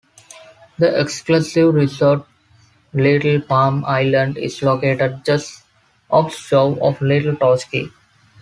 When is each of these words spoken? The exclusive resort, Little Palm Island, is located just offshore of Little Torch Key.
The 0.79 0.99
exclusive 0.99 1.75
resort, 1.75 2.25
Little 2.91 3.39
Palm 3.39 3.85
Island, 3.85 4.35
is 4.39 4.63
located 4.63 5.21
just 5.23 5.61
offshore 6.09 6.79
of 6.83 6.99
Little 7.03 7.35
Torch 7.35 7.69
Key. 7.69 7.87